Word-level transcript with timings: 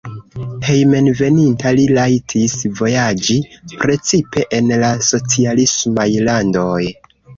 Hejmenveninta 0.67 1.73
li 1.79 1.83
rajtis 1.91 2.55
vojaĝi 2.79 3.37
precipe 3.83 4.47
en 4.61 4.73
la 4.85 4.91
socialismaj 5.13 6.09
landoj. 6.31 6.81